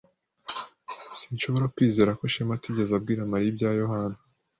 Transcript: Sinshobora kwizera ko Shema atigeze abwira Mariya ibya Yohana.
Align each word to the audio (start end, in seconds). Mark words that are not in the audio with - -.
Sinshobora 1.17 1.71
kwizera 1.75 2.17
ko 2.19 2.23
Shema 2.33 2.53
atigeze 2.57 2.91
abwira 2.95 3.29
Mariya 3.31 3.49
ibya 3.51 3.69
Yohana. 3.81 4.17